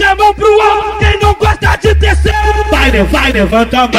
[0.00, 2.34] Levante a mão pro alto, quem não gosta de descer.
[2.70, 3.90] Vai, vai, levanta a mão.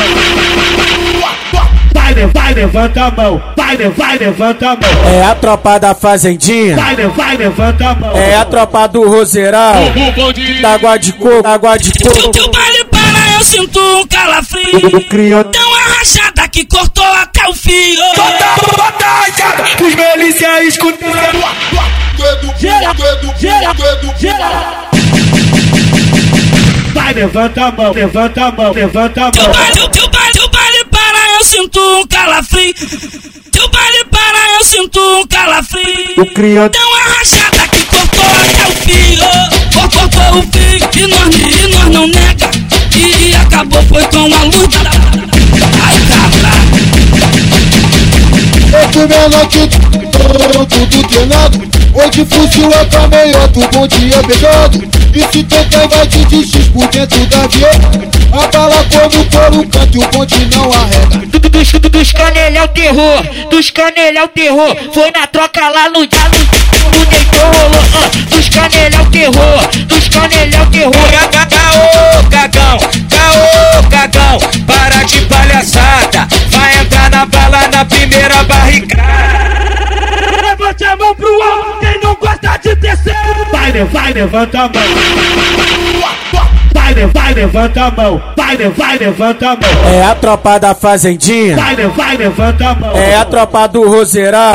[1.94, 3.42] Vai, vai, levanta a mão.
[3.55, 5.14] Vai, vai, levanta a mão.
[5.14, 6.76] É a tropa da fazendinha.
[6.76, 8.18] Vai, vai, levanta a mão.
[8.18, 9.94] É a tropa do roseirão.
[10.61, 12.31] Da água de coco, água de coco.
[12.31, 14.79] Que o baile para, eu sinto um calafrio.
[15.52, 18.04] Deu uma rachada que cortou até o fio.
[18.15, 21.43] Bota, bota a rachada, os melícia escutando.
[22.59, 22.93] Gira,
[23.39, 23.65] gira,
[24.20, 24.49] gira.
[24.49, 24.71] Vai,
[27.21, 29.52] levanta a mão, levanta a mão, levanta a Que o mão.
[29.54, 32.73] baile, que o baile, o baile para, eu sinto um calafrio.
[32.73, 36.26] Que o baile para, eu sinto um calafrio.
[36.34, 39.20] Cria Deu uma rachada que cortou até o fio.
[39.72, 42.50] Cor- Cortou o fio e nós, e nós não nega.
[42.98, 44.80] E acabou foi com a luta.
[45.84, 46.52] Ai, cabra.
[49.08, 49.80] Menor que tu,
[50.66, 51.81] tudo treinado.
[51.94, 54.81] Hoje fuzil é também outro bom dia beijado.
[55.13, 58.11] E se tentar vai te desistir por dentro da vieta.
[58.31, 61.28] A bala como couro canta e o bonde não arrega.
[61.50, 64.75] dos, dos canelha é terror, dos canelha é terror.
[64.94, 67.31] Foi na troca lá no dia, no, no
[83.82, 84.72] Vai, vai, levanta a mão.
[86.74, 88.22] Vai, vai, levanta a mão.
[88.38, 89.92] Vai, vai, levanta a mão.
[89.92, 91.56] é a tropa da fazendinha.
[91.56, 92.96] Vai, vai, levanta a mão.
[92.96, 94.54] É a tropa do roseirão.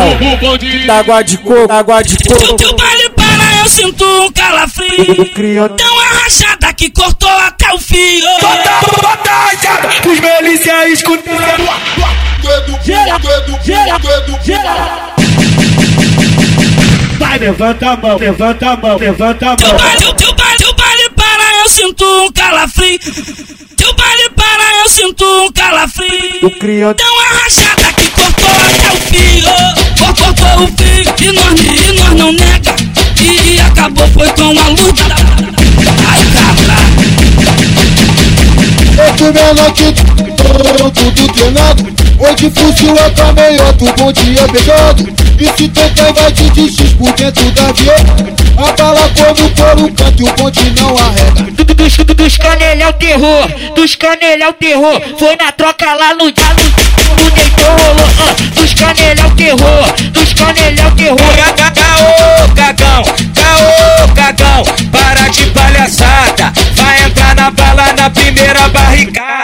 [0.86, 2.76] Da água de coco, água de Que o coco.
[2.76, 5.32] baile para, eu sinto um calafrio.
[5.34, 8.22] Cria Deu uma rachada que cortou até o fio.
[8.40, 11.68] Bota, bota a rachada, os melícia escutando.
[12.84, 13.18] Gira,
[13.64, 13.98] gira,
[14.44, 15.05] gira.
[17.18, 19.76] Vai, levanta a mão, levanta a mão, levanta a Que o mão.
[19.78, 22.98] baile, que o baile, que o baile para, eu sinto um calafrio.
[22.98, 26.50] Que o baile para, eu sinto um calafrio.
[26.58, 29.42] Cria Deu uma rachada que cortou até o fio.
[29.98, 32.74] Cor- Cortou o fio e nós, e nós não nega.
[33.20, 35.02] E acabou foi com a luta.
[36.08, 36.76] Ai, cabra.
[39.06, 39.92] Outro menor que
[40.90, 41.82] tu, tudo treinado.
[42.18, 45.06] Hoje fuzil é também outro bom dia beijado.
[45.38, 48.46] E se tentar vai te desistir por dentro da vieta.
[48.56, 51.52] A bala como couro canta e o bonde não arrega.
[51.74, 55.02] dos, dos é o terror, dos é o terror.
[55.18, 56.44] Foi na troca lá no dia,
[57.18, 58.06] no, deitou, rolou.
[58.18, 58.34] ah.
[58.54, 61.36] dos é o terror, dos é o terror.
[61.74, 63.02] Caô, cagão,
[63.34, 66.52] caô, cagão, para de palhaçada.
[66.74, 69.35] Vai entrar na bala na primeira barricada.